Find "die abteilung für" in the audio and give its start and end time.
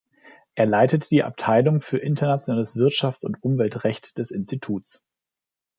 1.11-1.99